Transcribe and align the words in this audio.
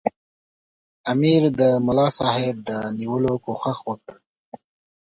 امیر 1.11 1.43
د 1.59 1.61
ملاصاحب 1.85 2.55
د 2.69 2.71
نیولو 2.97 3.33
کوښښ 3.43 3.77
وکړ. 3.89 4.15